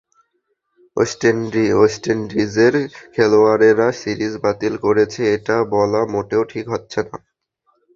West 0.97 2.01
ইন্ডিজের 2.13 2.75
খেলোয়াড়েরা 3.13 3.87
series 4.01 4.33
বাতিল 4.43 4.73
করেছে 4.85 5.21
এটা 5.35 5.55
বলা 5.73 6.01
মোটেও 6.13 6.43
ঠিক 6.51 6.65
হচ্ছে 6.73 6.99
না। 7.07 7.17